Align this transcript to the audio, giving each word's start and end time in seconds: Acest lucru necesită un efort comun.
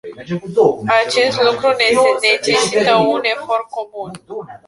Acest 1.05 1.41
lucru 1.43 1.69
necesită 2.21 2.95
un 2.95 3.21
efort 3.23 3.69
comun. 3.69 4.11